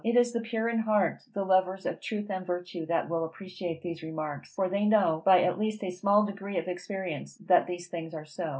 It 0.03 0.17
is 0.17 0.31
the 0.33 0.39
pure 0.39 0.67
in 0.67 0.79
heart, 0.79 1.21
the 1.35 1.43
lovers 1.43 1.85
of 1.85 2.01
truth 2.01 2.31
and 2.31 2.43
virtue, 2.45 2.87
that 2.87 3.07
will 3.07 3.23
appreciate 3.23 3.83
these 3.83 4.01
remarks, 4.01 4.49
for 4.55 4.67
they 4.67 4.83
know, 4.83 5.21
by 5.23 5.43
at 5.43 5.59
least 5.59 5.83
a 5.83 5.91
small 5.91 6.25
degree 6.25 6.57
of 6.57 6.67
experience, 6.67 7.35
that 7.45 7.67
these 7.67 7.87
things 7.87 8.15
are 8.15 8.25
so. 8.25 8.49